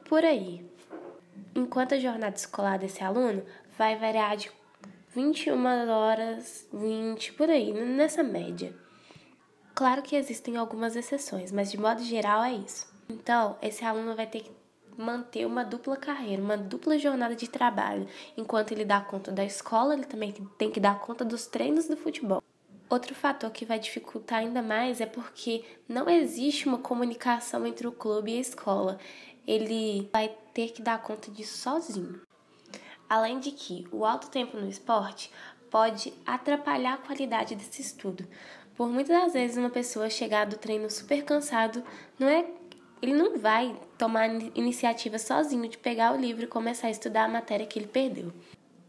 por 0.09 0.25
aí. 0.25 0.69
Enquanto 1.55 1.95
a 1.95 1.99
jornada 1.99 2.35
escolar 2.35 2.79
desse 2.79 3.05
aluno 3.05 3.45
vai 3.77 3.97
variar 3.97 4.37
de 4.37 4.51
21 5.15 5.89
horas, 5.91 6.69
20, 6.73 7.33
por 7.33 7.49
aí, 7.49 7.73
nessa 7.73 8.23
média. 8.23 8.75
Claro 9.75 10.03
que 10.03 10.17
existem 10.17 10.57
algumas 10.57 10.97
exceções, 10.97 11.53
mas 11.53 11.71
de 11.71 11.79
modo 11.79 12.03
geral 12.03 12.43
é 12.43 12.53
isso. 12.53 12.87
Então, 13.09 13.57
esse 13.63 13.85
aluno 13.85 14.15
vai 14.17 14.27
ter 14.27 14.41
que 14.41 14.51
manter 14.97 15.47
uma 15.47 15.65
dupla 15.65 15.97
carreira, 15.97 16.43
uma 16.43 16.57
dupla 16.57 16.99
jornada 16.99 17.37
de 17.37 17.49
trabalho. 17.49 18.07
Enquanto 18.37 18.73
ele 18.73 18.85
dá 18.85 19.01
conta 19.01 19.31
da 19.31 19.45
escola, 19.45 19.95
ele 19.95 20.05
também 20.05 20.33
tem 20.59 20.71
que 20.71 20.81
dar 20.81 20.99
conta 20.99 21.25
dos 21.25 21.47
treinos 21.47 21.87
do 21.87 21.97
futebol. 21.97 22.43
Outro 22.89 23.15
fator 23.15 23.51
que 23.51 23.65
vai 23.65 23.79
dificultar 23.79 24.39
ainda 24.39 24.63
mais 24.63 25.01
é 25.01 25.07
porque 25.07 25.65
não 25.89 26.09
existe 26.09 26.69
uma 26.69 26.79
comunicação 26.79 27.67
entre 27.67 27.87
o 27.87 27.93
clube 27.93 28.33
e 28.33 28.39
a 28.39 28.41
escola. 28.41 28.99
Ele 29.47 30.09
vai 30.13 30.29
ter 30.55 30.71
que 30.71 30.83
dar 30.83 31.03
conta 31.03 31.31
disso 31.31 31.59
sozinho. 31.59 32.21
Além 33.09 33.39
de 33.39 33.51
que 33.51 33.87
o 33.93 34.05
alto 34.05 34.29
tempo 34.29 34.57
no 34.57 34.69
esporte 34.69 35.31
pode 35.71 36.13
atrapalhar 36.25 36.95
a 36.95 36.99
qualidade 36.99 37.55
desse 37.55 37.83
estudo. 37.83 38.27
Por 38.75 38.89
muitas 38.89 39.17
das 39.23 39.33
vezes 39.33 39.57
uma 39.57 39.71
pessoa 39.71 40.11
chegar 40.11 40.47
do 40.47 40.57
treino 40.57 40.91
super 40.91 41.25
cansado, 41.25 41.83
não 42.19 42.29
é 42.29 42.45
ele 43.01 43.13
não 43.13 43.39
vai 43.39 43.77
tomar 43.99 44.29
iniciativa 44.55 45.19
sozinho 45.19 45.69
de 45.69 45.77
pegar 45.77 46.15
o 46.15 46.21
livro 46.21 46.45
e 46.45 46.49
começar 46.49 46.87
a 46.89 46.91
estudar 46.91 47.25
a 47.25 47.29
matéria 47.29 47.67
que 47.67 47.79
ele 47.79 47.87
perdeu. 47.87 48.33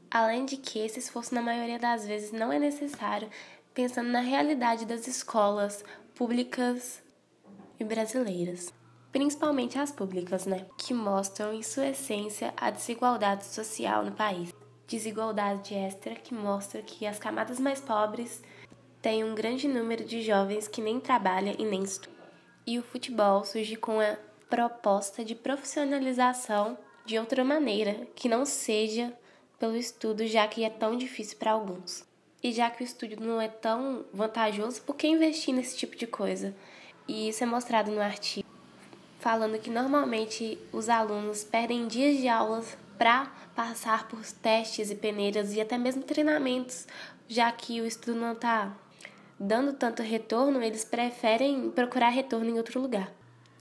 Além 0.10 0.46
de 0.46 0.56
que 0.56 0.80
esse 0.80 1.00
esforço 1.00 1.36
na 1.36 1.42
maioria 1.42 1.78
das 1.78 2.08
vezes 2.08 2.32
não 2.32 2.52
é 2.52 2.58
necessário, 2.58 3.30
pensando 3.74 4.10
na 4.10 4.22
realidade 4.22 4.86
das 4.86 5.08
escolas 5.08 5.84
públicas 6.16 7.04
e 7.80 7.84
brasileiras, 7.84 8.74
principalmente 9.18 9.80
as 9.80 9.92
públicas, 9.92 10.46
né, 10.46 10.68
que 10.78 10.94
mostram 10.94 11.52
em 11.52 11.64
sua 11.64 11.88
essência 11.88 12.54
a 12.56 12.70
desigualdade 12.70 13.46
social 13.46 14.06
no 14.06 14.12
país. 14.12 14.54
Desigualdade 14.86 15.74
extra 15.74 16.14
que 16.14 16.36
mostra 16.36 16.84
que 16.84 17.04
as 17.04 17.18
camadas 17.18 17.60
mais 17.60 17.82
pobres 17.82 18.44
têm 19.02 19.24
um 19.24 19.34
grande 19.34 19.68
número 19.68 20.06
de 20.06 20.22
jovens 20.22 20.68
que 20.68 20.84
nem 20.84 21.00
trabalha 21.00 21.56
e 21.58 21.66
nem 21.66 21.82
estuda. 21.82 22.16
E 22.64 22.78
o 22.78 22.84
futebol 22.84 23.44
surge 23.44 23.76
com 23.76 24.00
a 24.00 24.18
proposta 24.48 25.26
de 25.26 25.34
profissionalização 25.34 26.78
de 27.04 27.18
outra 27.18 27.44
maneira, 27.44 28.08
que 28.16 28.30
não 28.30 28.46
seja 28.46 29.12
pelo 29.58 29.76
estudo, 29.76 30.28
já 30.28 30.48
que 30.48 30.64
é 30.64 30.70
tão 30.70 30.96
difícil 30.96 31.40
para 31.40 31.54
alguns. 31.54 32.06
E 32.44 32.52
já 32.52 32.70
que 32.70 32.84
o 32.84 32.86
estudo 32.86 33.26
não 33.26 33.42
é 33.42 33.48
tão 33.48 34.06
vantajoso, 34.14 34.84
por 34.84 34.96
que 34.96 35.08
investir 35.08 35.56
nesse 35.56 35.76
tipo 35.76 35.96
de 35.96 36.06
coisa? 36.06 36.56
E 37.08 37.30
isso 37.30 37.44
é 37.44 37.48
mostrado 37.48 37.90
no 37.90 38.00
artigo, 38.00 38.48
falando 39.28 39.60
que 39.60 39.70
normalmente 39.70 40.58
os 40.72 40.88
alunos 40.88 41.44
perdem 41.44 41.86
dias 41.86 42.16
de 42.16 42.30
aulas 42.30 42.78
para 42.98 43.26
passar 43.54 44.08
por 44.08 44.26
testes 44.26 44.90
e 44.90 44.96
peneiras 44.96 45.52
e 45.52 45.60
até 45.60 45.78
mesmo 45.78 46.02
treinamentos, 46.04 46.88
já 47.28 47.52
que 47.52 47.82
o 47.82 47.86
estudo 47.86 48.18
não 48.18 48.32
está 48.32 48.74
dando 49.38 49.74
tanto 49.74 50.02
retorno, 50.02 50.64
eles 50.64 50.86
preferem 50.86 51.70
procurar 51.72 52.08
retorno 52.08 52.50
em 52.50 52.58
outro 52.58 52.80
lugar. 52.80 53.12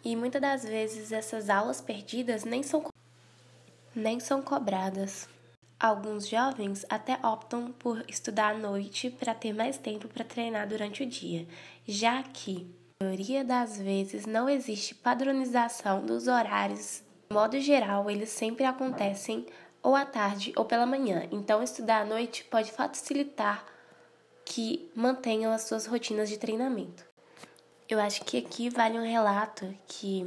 E 0.04 0.14
muitas 0.14 0.40
das 0.40 0.62
vezes 0.62 1.11
essas 1.11 1.50
aulas 1.50 1.80
perdidas 1.80 2.44
nem 2.44 2.62
são, 2.62 2.85
nem 3.92 4.20
são 4.20 4.40
cobradas. 4.40 5.28
Alguns 5.80 6.28
jovens 6.28 6.87
até 6.88 7.18
optam 7.26 7.73
por 7.73 8.04
estudar 8.06 8.54
à 8.54 8.56
noite 8.56 9.11
para 9.11 9.35
ter 9.35 9.52
mais 9.52 9.76
tempo 9.76 10.06
para 10.06 10.25
treinar 10.25 10.68
durante 10.68 11.02
o 11.02 11.06
dia, 11.06 11.44
já 11.88 12.23
que, 12.23 12.73
na 12.98 13.08
maioria 13.08 13.44
das 13.44 13.78
vezes, 13.78 14.24
não 14.24 14.48
existe 14.48 14.94
padronização 14.94 16.04
dos 16.04 16.28
horários. 16.28 17.02
De 17.28 17.34
modo 17.34 17.60
geral, 17.60 18.10
eles 18.10 18.30
sempre 18.30 18.64
acontecem 18.64 19.44
ou 19.82 19.94
à 19.94 20.06
tarde 20.06 20.52
ou 20.56 20.64
pela 20.64 20.86
manhã, 20.86 21.28
então 21.30 21.62
estudar 21.62 22.02
à 22.02 22.04
noite 22.06 22.44
pode 22.44 22.72
facilitar 22.72 23.64
que 24.44 24.90
mantenham 24.94 25.52
as 25.52 25.62
suas 25.62 25.86
rotinas 25.86 26.30
de 26.30 26.38
treinamento. 26.38 27.04
Eu 27.86 28.00
acho 28.00 28.24
que 28.24 28.38
aqui 28.38 28.70
vale 28.70 28.98
um 28.98 29.04
relato 29.04 29.72
que 29.86 30.26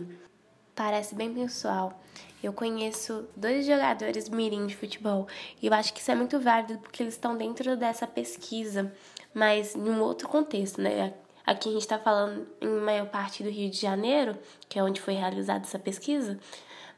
parece 0.75 1.15
bem 1.15 1.33
pessoal 1.33 1.99
eu 2.41 2.53
conheço 2.53 3.27
dois 3.35 3.65
jogadores 3.65 4.29
mirim 4.29 4.65
de 4.65 4.75
futebol 4.75 5.27
e 5.61 5.67
eu 5.67 5.73
acho 5.73 5.93
que 5.93 5.99
isso 5.99 6.11
é 6.11 6.15
muito 6.15 6.39
válido 6.39 6.79
porque 6.79 7.03
eles 7.03 7.15
estão 7.15 7.35
dentro 7.37 7.75
dessa 7.75 8.07
pesquisa, 8.07 8.93
mas 9.33 9.75
em 9.75 9.89
um 9.89 10.01
outro 10.01 10.29
contexto, 10.29 10.81
né? 10.81 11.13
Aqui 11.49 11.67
a 11.67 11.71
gente 11.71 11.81
está 11.81 11.97
falando 11.97 12.45
em 12.61 12.67
maior 12.67 13.07
parte 13.07 13.41
do 13.41 13.49
Rio 13.49 13.71
de 13.71 13.77
Janeiro, 13.77 14.37
que 14.69 14.77
é 14.77 14.83
onde 14.83 15.01
foi 15.01 15.15
realizada 15.15 15.65
essa 15.65 15.79
pesquisa, 15.79 16.37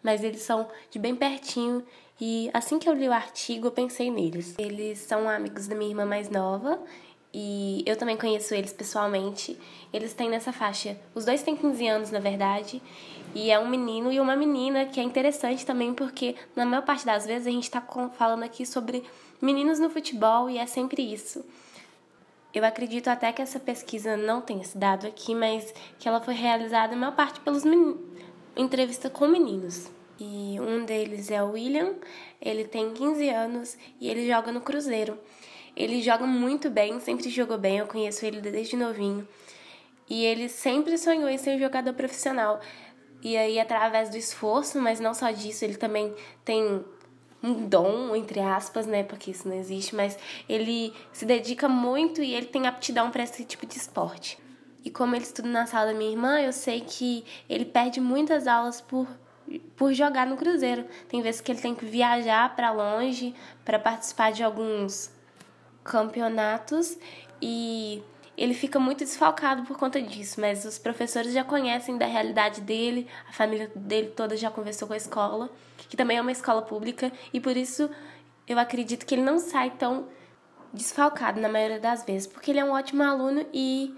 mas 0.03 0.25
eles 0.25 0.41
são 0.41 0.67
de 0.89 0.99
bem 0.99 1.15
pertinho 1.15 1.81
e 2.19 2.51
assim 2.53 2.77
que 2.77 2.89
eu 2.89 2.93
li 2.93 3.07
o 3.07 3.13
artigo 3.13 3.67
eu 3.67 3.71
pensei 3.71 4.11
neles. 4.11 4.55
Eles 4.57 4.99
são 4.99 5.29
amigos 5.29 5.69
da 5.69 5.75
minha 5.75 5.91
irmã 5.91 6.03
mais 6.05 6.29
nova 6.29 6.77
e 7.33 7.81
eu 7.85 7.95
também 7.95 8.17
conheço 8.17 8.53
eles 8.53 8.73
pessoalmente. 8.73 9.57
Eles 9.93 10.13
têm 10.13 10.29
nessa 10.29 10.51
faixa, 10.51 10.97
os 11.15 11.23
dois 11.23 11.41
têm 11.41 11.55
15 11.55 11.87
anos 11.87 12.11
na 12.11 12.19
verdade, 12.19 12.81
e 13.33 13.49
é 13.51 13.57
um 13.57 13.69
menino 13.69 14.11
e 14.11 14.19
uma 14.19 14.35
menina, 14.35 14.85
que 14.85 14.99
é 14.99 15.03
interessante 15.03 15.65
também 15.65 15.93
porque 15.93 16.35
na 16.57 16.65
maior 16.65 16.83
parte 16.83 17.05
das 17.05 17.25
vezes 17.25 17.47
a 17.47 17.51
gente 17.51 17.63
está 17.63 17.79
falando 18.17 18.43
aqui 18.43 18.65
sobre 18.65 19.01
meninos 19.41 19.79
no 19.79 19.89
futebol 19.89 20.49
e 20.49 20.57
é 20.57 20.65
sempre 20.65 21.01
isso. 21.01 21.41
Eu 22.53 22.65
acredito 22.65 23.07
até 23.07 23.31
que 23.31 23.41
essa 23.41 23.59
pesquisa 23.59 24.17
não 24.17 24.41
tenha 24.41 24.63
se 24.63 24.77
dado 24.77 25.07
aqui, 25.07 25.33
mas 25.33 25.73
que 25.97 26.07
ela 26.07 26.19
foi 26.19 26.33
realizada 26.33 26.93
na 26.93 26.99
maior 26.99 27.15
parte 27.15 27.39
pelos 27.39 27.63
meninos, 27.63 27.99
entrevista 28.55 29.09
com 29.09 29.27
meninos. 29.27 29.89
E 30.19 30.59
um 30.59 30.85
deles 30.85 31.31
é 31.31 31.41
o 31.41 31.51
William, 31.51 31.95
ele 32.41 32.65
tem 32.65 32.93
15 32.93 33.29
anos 33.29 33.77
e 33.99 34.09
ele 34.09 34.27
joga 34.27 34.51
no 34.51 34.61
Cruzeiro. 34.61 35.17
Ele 35.75 36.01
joga 36.01 36.27
muito 36.27 36.69
bem, 36.69 36.99
sempre 36.99 37.29
jogou 37.29 37.57
bem, 37.57 37.77
eu 37.77 37.87
conheço 37.87 38.25
ele 38.25 38.41
desde 38.41 38.75
novinho. 38.75 39.27
E 40.09 40.25
ele 40.25 40.49
sempre 40.49 40.97
sonhou 40.97 41.29
em 41.29 41.37
ser 41.37 41.55
um 41.55 41.59
jogador 41.59 41.93
profissional. 41.93 42.59
E 43.23 43.37
aí, 43.37 43.59
através 43.59 44.09
do 44.09 44.17
esforço, 44.17 44.79
mas 44.81 44.99
não 44.99 45.13
só 45.13 45.31
disso, 45.31 45.63
ele 45.63 45.77
também 45.77 46.13
tem 46.43 46.83
um 47.43 47.67
dom, 47.67 48.15
entre 48.15 48.39
aspas, 48.39 48.85
né? 48.85 49.03
Porque 49.03 49.31
isso 49.31 49.47
não 49.47 49.55
existe, 49.55 49.95
mas 49.95 50.17
ele 50.47 50.93
se 51.11 51.25
dedica 51.25 51.67
muito 51.67 52.21
e 52.21 52.33
ele 52.33 52.45
tem 52.45 52.67
aptidão 52.67 53.09
para 53.09 53.23
esse 53.23 53.43
tipo 53.43 53.65
de 53.65 53.77
esporte. 53.77 54.37
E 54.83 54.89
como 54.89 55.15
ele 55.15 55.23
estuda 55.23 55.47
na 55.47 55.65
sala 55.65 55.87
da 55.87 55.97
minha 55.97 56.11
irmã, 56.11 56.39
eu 56.39 56.51
sei 56.51 56.81
que 56.81 57.23
ele 57.47 57.65
perde 57.65 57.99
muitas 57.99 58.47
aulas 58.47 58.81
por, 58.81 59.07
por 59.75 59.93
jogar 59.93 60.25
no 60.25 60.37
Cruzeiro. 60.37 60.85
Tem 61.07 61.21
vezes 61.21 61.41
que 61.41 61.51
ele 61.51 61.61
tem 61.61 61.75
que 61.75 61.85
viajar 61.85 62.55
para 62.55 62.71
longe 62.71 63.35
para 63.63 63.77
participar 63.77 64.31
de 64.31 64.43
alguns 64.43 65.11
campeonatos 65.83 66.97
e 67.41 68.03
ele 68.37 68.53
fica 68.53 68.79
muito 68.79 68.99
desfalcado 68.99 69.63
por 69.63 69.77
conta 69.77 70.01
disso, 70.01 70.39
mas 70.39 70.65
os 70.65 70.77
professores 70.77 71.33
já 71.33 71.43
conhecem 71.43 71.97
da 71.97 72.05
realidade 72.05 72.61
dele, 72.61 73.07
a 73.27 73.33
família 73.33 73.71
dele 73.75 74.09
toda 74.09 74.35
já 74.37 74.49
conversou 74.49 74.87
com 74.87 74.93
a 74.93 74.97
escola, 74.97 75.49
que 75.89 75.97
também 75.97 76.17
é 76.17 76.21
uma 76.21 76.31
escola 76.31 76.61
pública, 76.61 77.11
e 77.33 77.39
por 77.39 77.55
isso 77.55 77.89
eu 78.47 78.57
acredito 78.57 79.05
que 79.05 79.15
ele 79.15 79.21
não 79.21 79.39
sai 79.39 79.71
tão 79.71 80.07
desfalcado 80.73 81.39
na 81.39 81.49
maioria 81.49 81.79
das 81.79 82.03
vezes, 82.03 82.27
porque 82.27 82.51
ele 82.51 82.59
é 82.59 82.65
um 82.65 82.71
ótimo 82.71 83.03
aluno 83.03 83.45
e 83.53 83.95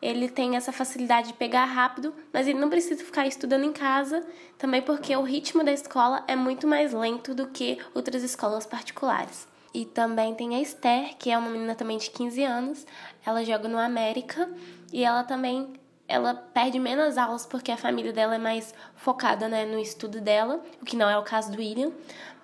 ele 0.00 0.28
tem 0.28 0.56
essa 0.56 0.72
facilidade 0.72 1.28
de 1.28 1.34
pegar 1.34 1.64
rápido, 1.64 2.14
mas 2.32 2.46
ele 2.46 2.58
não 2.58 2.68
precisa 2.68 3.02
ficar 3.02 3.26
estudando 3.26 3.64
em 3.64 3.72
casa, 3.72 4.26
também 4.58 4.82
porque 4.82 5.16
o 5.16 5.22
ritmo 5.22 5.64
da 5.64 5.72
escola 5.72 6.22
é 6.26 6.36
muito 6.36 6.66
mais 6.66 6.92
lento 6.92 7.34
do 7.34 7.46
que 7.48 7.78
outras 7.94 8.22
escolas 8.22 8.66
particulares. 8.66 9.46
E 9.74 9.84
também 9.84 10.32
tem 10.34 10.54
a 10.54 10.60
Esther, 10.60 11.16
que 11.18 11.30
é 11.30 11.36
uma 11.36 11.50
menina 11.50 11.74
também 11.74 11.98
de 11.98 12.08
15 12.08 12.44
anos. 12.44 12.86
Ela 13.26 13.44
joga 13.44 13.68
no 13.68 13.76
América 13.76 14.48
e 14.92 15.04
ela 15.04 15.24
também 15.24 15.74
ela 16.06 16.34
perde 16.34 16.78
menos 16.78 17.18
aulas 17.18 17.46
porque 17.46 17.72
a 17.72 17.76
família 17.76 18.12
dela 18.12 18.34
é 18.34 18.38
mais 18.38 18.74
focada 18.94 19.48
né, 19.48 19.64
no 19.64 19.78
estudo 19.78 20.20
dela, 20.20 20.62
o 20.80 20.84
que 20.84 20.96
não 20.96 21.08
é 21.08 21.18
o 21.18 21.22
caso 21.22 21.50
do 21.50 21.58
William, 21.58 21.92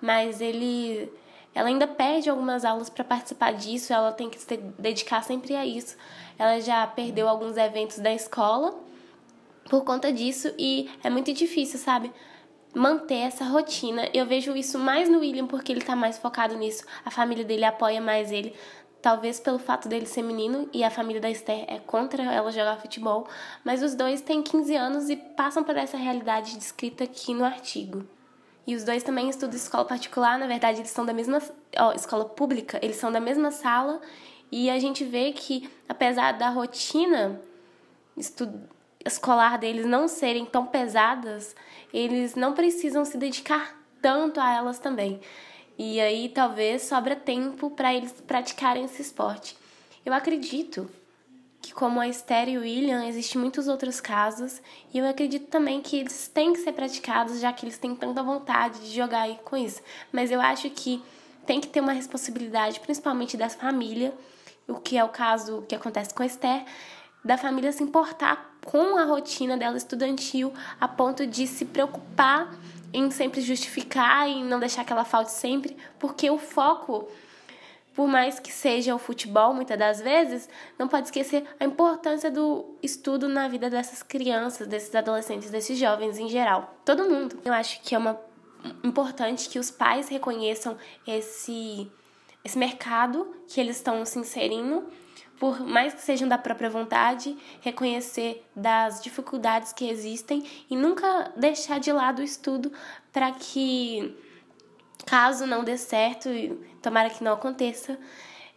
mas 0.01 0.41
ele 0.41 1.11
ela 1.53 1.67
ainda 1.67 1.85
perde 1.85 2.29
algumas 2.29 2.63
aulas 2.63 2.89
para 2.89 3.03
participar 3.03 3.53
disso, 3.53 3.93
ela 3.93 4.11
tem 4.11 4.29
que 4.29 4.39
se 4.39 4.57
dedicar 4.79 5.21
sempre 5.21 5.55
a 5.55 5.65
isso. 5.65 5.97
Ela 6.39 6.61
já 6.61 6.87
perdeu 6.87 7.27
alguns 7.27 7.57
eventos 7.57 7.99
da 7.99 8.13
escola 8.13 8.73
por 9.69 9.83
conta 9.83 10.11
disso 10.11 10.53
e 10.57 10.89
é 11.03 11.09
muito 11.09 11.31
difícil, 11.33 11.77
sabe? 11.77 12.11
Manter 12.73 13.15
essa 13.15 13.45
rotina. 13.45 14.09
Eu 14.13 14.25
vejo 14.25 14.55
isso 14.55 14.79
mais 14.79 15.09
no 15.09 15.19
William 15.19 15.47
porque 15.47 15.71
ele 15.71 15.81
tá 15.81 15.95
mais 15.95 16.17
focado 16.17 16.55
nisso. 16.55 16.85
A 17.05 17.11
família 17.11 17.43
dele 17.43 17.65
apoia 17.65 18.01
mais 18.01 18.31
ele. 18.31 18.55
Talvez 19.01 19.39
pelo 19.39 19.57
fato 19.57 19.89
dele 19.89 20.05
ser 20.05 20.21
menino 20.21 20.69
e 20.71 20.83
a 20.83 20.91
família 20.91 21.19
da 21.19 21.29
Esther 21.29 21.65
é 21.67 21.79
contra 21.79 22.21
ela 22.21 22.51
jogar 22.51 22.77
futebol, 22.77 23.27
mas 23.63 23.81
os 23.81 23.95
dois 23.95 24.21
têm 24.21 24.43
15 24.43 24.75
anos 24.75 25.09
e 25.09 25.15
passam 25.15 25.63
por 25.63 25.75
essa 25.75 25.97
realidade 25.97 26.55
descrita 26.55 27.03
aqui 27.03 27.33
no 27.33 27.43
artigo. 27.43 28.05
E 28.65 28.75
os 28.75 28.83
dois 28.83 29.01
também 29.01 29.27
estudam 29.27 29.55
escola 29.55 29.85
particular, 29.85 30.37
na 30.37 30.45
verdade 30.45 30.81
eles 30.81 30.91
são 30.91 31.03
da 31.03 31.13
mesma 31.13 31.41
ó, 31.79 31.93
escola 31.93 32.25
pública, 32.25 32.79
eles 32.83 32.95
são 32.97 33.11
da 33.11 33.19
mesma 33.19 33.49
sala 33.49 33.99
e 34.51 34.69
a 34.69 34.77
gente 34.77 35.03
vê 35.03 35.31
que 35.31 35.67
apesar 35.89 36.33
da 36.33 36.49
rotina 36.49 37.41
escolar 39.05 39.57
deles 39.57 39.85
não 39.85 40.07
serem 40.07 40.45
tão 40.45 40.65
pesadas, 40.65 41.55
eles 41.93 42.35
não 42.35 42.53
precisam 42.53 43.03
se 43.05 43.17
dedicar 43.17 43.77
tanto 44.01 44.39
a 44.39 44.51
elas 44.51 44.79
também. 44.79 45.19
E 45.77 45.99
aí 45.99 46.29
talvez 46.29 46.83
sobra 46.83 47.15
tempo 47.15 47.69
para 47.71 47.93
eles 47.93 48.11
praticarem 48.25 48.85
esse 48.85 49.01
esporte. 49.01 49.57
Eu 50.05 50.13
acredito 50.13 50.89
que 51.61 51.73
como 51.73 51.99
a 51.99 52.07
Esther 52.07 52.49
e 52.49 52.57
o 52.57 52.61
William, 52.61 53.05
existem 53.05 53.39
muitos 53.39 53.67
outros 53.67 54.01
casos, 54.01 54.61
e 54.91 54.97
eu 54.97 55.07
acredito 55.07 55.47
também 55.47 55.79
que 55.79 55.97
eles 55.97 56.27
têm 56.27 56.53
que 56.53 56.59
ser 56.59 56.71
praticados, 56.73 57.39
já 57.39 57.53
que 57.53 57.65
eles 57.65 57.77
têm 57.77 57.95
tanta 57.95 58.23
vontade 58.23 58.79
de 58.79 58.95
jogar 58.95 59.29
com 59.43 59.55
isso. 59.55 59.81
Mas 60.11 60.31
eu 60.31 60.41
acho 60.41 60.69
que 60.71 61.03
tem 61.45 61.61
que 61.61 61.67
ter 61.67 61.79
uma 61.79 61.91
responsabilidade, 61.91 62.79
principalmente 62.79 63.37
da 63.37 63.47
família, 63.47 64.13
o 64.67 64.75
que 64.75 64.97
é 64.97 65.03
o 65.03 65.09
caso 65.09 65.63
que 65.67 65.75
acontece 65.75 66.13
com 66.13 66.23
a 66.23 66.25
Esther, 66.25 66.65
da 67.23 67.37
família 67.37 67.71
se 67.71 67.83
importar 67.83 68.50
com 68.65 68.97
a 68.97 69.03
rotina 69.03 69.57
dela 69.57 69.77
estudantil 69.77 70.53
a 70.79 70.87
ponto 70.87 71.25
de 71.25 71.47
se 71.47 71.65
preocupar 71.65 72.53
em 72.93 73.09
sempre 73.09 73.41
justificar 73.41 74.29
e 74.29 74.43
não 74.43 74.59
deixar 74.59 74.83
que 74.83 74.91
ela 74.91 75.05
falte 75.05 75.31
sempre, 75.31 75.77
porque 75.97 76.29
o 76.29 76.37
foco 76.37 77.07
por 77.93 78.07
mais 78.07 78.39
que 78.39 78.51
seja 78.51 78.95
o 78.95 78.97
futebol, 78.97 79.53
muitas 79.53 79.77
das 79.77 80.01
vezes, 80.01 80.47
não 80.79 80.87
pode 80.87 81.07
esquecer 81.07 81.43
a 81.59 81.65
importância 81.65 82.31
do 82.31 82.77
estudo 82.81 83.27
na 83.27 83.47
vida 83.47 83.69
dessas 83.69 84.01
crianças, 84.01 84.65
desses 84.65 84.95
adolescentes, 84.95 85.51
desses 85.51 85.77
jovens 85.77 86.17
em 86.17 86.29
geral. 86.29 86.73
Todo 86.85 87.09
mundo. 87.09 87.39
Eu 87.43 87.53
acho 87.53 87.81
que 87.81 87.93
é 87.93 87.97
uma 87.97 88.19
importante 88.83 89.49
que 89.49 89.59
os 89.59 89.69
pais 89.69 90.07
reconheçam 90.07 90.77
esse 91.05 91.91
esse 92.43 92.57
mercado 92.57 93.35
que 93.47 93.59
eles 93.59 93.75
estão 93.75 94.03
se 94.03 94.17
inserindo, 94.17 94.83
por 95.41 95.59
mais 95.59 95.91
que 95.91 96.01
sejam 96.01 96.27
da 96.27 96.37
própria 96.37 96.69
vontade, 96.69 97.35
reconhecer 97.61 98.47
das 98.55 99.01
dificuldades 99.01 99.73
que 99.73 99.89
existem 99.89 100.45
e 100.69 100.75
nunca 100.75 101.31
deixar 101.35 101.79
de 101.79 101.91
lado 101.91 102.19
o 102.19 102.23
estudo 102.23 102.71
para 103.11 103.31
que 103.31 104.15
caso 105.03 105.47
não 105.47 105.63
dê 105.63 105.79
certo, 105.79 106.29
e 106.29 106.49
tomara 106.79 107.09
que 107.09 107.23
não 107.23 107.33
aconteça, 107.33 107.97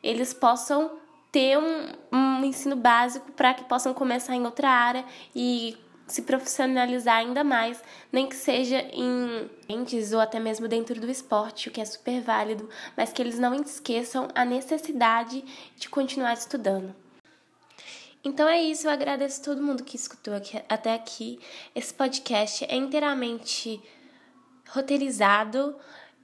eles 0.02 0.34
possam 0.34 0.98
ter 1.32 1.56
um, 1.56 1.88
um 2.12 2.44
ensino 2.44 2.76
básico 2.76 3.32
para 3.32 3.54
que 3.54 3.64
possam 3.64 3.94
começar 3.94 4.36
em 4.36 4.44
outra 4.44 4.68
área 4.68 5.06
e 5.34 5.78
se 6.06 6.22
profissionalizar 6.22 7.16
ainda 7.16 7.42
mais, 7.42 7.82
nem 8.12 8.28
que 8.28 8.36
seja 8.36 8.78
em 8.92 9.50
entes 9.68 10.12
ou 10.12 10.20
até 10.20 10.38
mesmo 10.38 10.68
dentro 10.68 11.00
do 11.00 11.10
esporte, 11.10 11.68
o 11.68 11.72
que 11.72 11.80
é 11.80 11.84
super 11.84 12.20
válido, 12.20 12.68
mas 12.96 13.12
que 13.12 13.22
eles 13.22 13.38
não 13.38 13.54
esqueçam 13.54 14.28
a 14.34 14.44
necessidade 14.44 15.44
de 15.76 15.88
continuar 15.88 16.34
estudando. 16.34 16.94
Então 18.22 18.48
é 18.48 18.62
isso, 18.62 18.86
eu 18.86 18.90
agradeço 18.90 19.42
todo 19.42 19.62
mundo 19.62 19.84
que 19.84 19.96
escutou 19.96 20.34
aqui, 20.34 20.60
até 20.68 20.94
aqui. 20.94 21.38
Esse 21.74 21.92
podcast 21.92 22.64
é 22.64 22.74
inteiramente 22.74 23.82
roteirizado, 24.70 25.76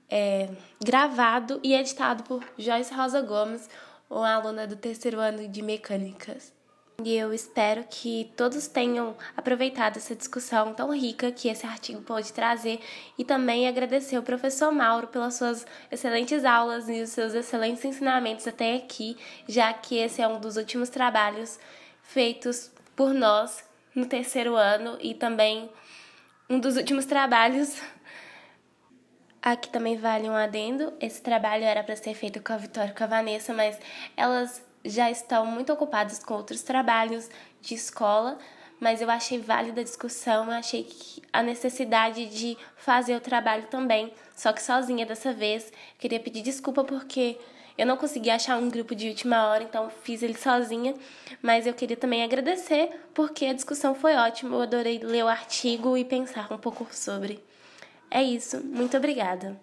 é, 0.08 0.48
gravado 0.82 1.60
e 1.62 1.74
editado 1.74 2.22
por 2.24 2.42
Joyce 2.56 2.92
Rosa 2.94 3.20
Gomes, 3.20 3.68
uma 4.08 4.32
aluna 4.32 4.66
do 4.66 4.76
terceiro 4.76 5.20
ano 5.20 5.46
de 5.46 5.60
mecânicas. 5.60 6.59
E 7.04 7.16
eu 7.16 7.32
espero 7.32 7.84
que 7.88 8.30
todos 8.36 8.66
tenham 8.66 9.16
aproveitado 9.36 9.96
essa 9.96 10.14
discussão 10.14 10.74
tão 10.74 10.94
rica 10.94 11.32
que 11.32 11.48
esse 11.48 11.66
artigo 11.66 12.02
pode 12.02 12.32
trazer 12.32 12.80
e 13.16 13.24
também 13.24 13.66
agradecer 13.66 14.16
ao 14.16 14.22
professor 14.22 14.70
Mauro 14.70 15.06
pelas 15.06 15.34
suas 15.34 15.66
excelentes 15.90 16.44
aulas 16.44 16.88
e 16.88 17.00
os 17.00 17.10
seus 17.10 17.32
excelentes 17.32 17.84
ensinamentos 17.84 18.46
até 18.46 18.76
aqui, 18.76 19.16
já 19.48 19.72
que 19.72 19.96
esse 19.96 20.20
é 20.20 20.28
um 20.28 20.38
dos 20.40 20.56
últimos 20.56 20.90
trabalhos 20.90 21.58
feitos 22.02 22.70
por 22.94 23.14
nós 23.14 23.64
no 23.94 24.06
terceiro 24.06 24.54
ano 24.54 24.98
e 25.00 25.14
também 25.14 25.70
um 26.48 26.58
dos 26.58 26.76
últimos 26.76 27.06
trabalhos 27.06 27.80
Aqui 29.42 29.70
também 29.70 29.96
vale 29.96 30.28
um 30.28 30.34
adendo. 30.34 30.92
Esse 31.00 31.22
trabalho 31.22 31.64
era 31.64 31.82
para 31.82 31.96
ser 31.96 32.12
feito 32.14 32.42
com 32.42 32.52
a 32.52 32.58
Vitória 32.58 32.90
e 32.90 32.94
com 32.94 33.04
a 33.04 33.06
Vanessa, 33.06 33.54
mas 33.54 33.78
elas 34.14 34.62
já 34.84 35.10
estão 35.10 35.46
muito 35.46 35.72
ocupadas 35.72 36.22
com 36.22 36.34
outros 36.34 36.62
trabalhos 36.62 37.28
de 37.60 37.74
escola. 37.74 38.38
Mas 38.80 39.02
eu 39.02 39.10
achei 39.10 39.38
válida 39.38 39.82
a 39.82 39.84
discussão, 39.84 40.46
eu 40.46 40.52
achei 40.52 40.84
que 40.84 41.22
a 41.30 41.42
necessidade 41.42 42.24
de 42.26 42.56
fazer 42.76 43.14
o 43.14 43.20
trabalho 43.20 43.64
também, 43.64 44.10
só 44.34 44.54
que 44.54 44.62
sozinha 44.62 45.04
dessa 45.04 45.34
vez. 45.34 45.70
Queria 45.98 46.18
pedir 46.18 46.40
desculpa 46.40 46.82
porque 46.82 47.38
eu 47.76 47.86
não 47.86 47.98
consegui 47.98 48.30
achar 48.30 48.58
um 48.58 48.70
grupo 48.70 48.94
de 48.94 49.08
última 49.08 49.48
hora, 49.48 49.64
então 49.64 49.90
fiz 50.02 50.22
ele 50.22 50.36
sozinha. 50.36 50.94
Mas 51.42 51.66
eu 51.66 51.74
queria 51.74 51.96
também 51.96 52.22
agradecer 52.22 52.90
porque 53.12 53.46
a 53.46 53.52
discussão 53.52 53.94
foi 53.94 54.14
ótima. 54.16 54.56
Eu 54.56 54.62
adorei 54.62 54.98
ler 54.98 55.24
o 55.24 55.28
artigo 55.28 55.96
e 55.96 56.04
pensar 56.04 56.50
um 56.50 56.58
pouco 56.58 56.86
sobre. 56.90 57.42
É 58.10 58.22
isso, 58.22 58.62
muito 58.64 58.96
obrigada. 58.96 59.58